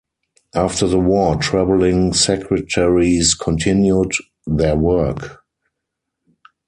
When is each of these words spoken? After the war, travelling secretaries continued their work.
After 0.55 0.87
the 0.87 0.97
war, 0.97 1.35
travelling 1.35 2.13
secretaries 2.13 3.35
continued 3.35 4.13
their 4.47 4.75
work. 4.75 5.43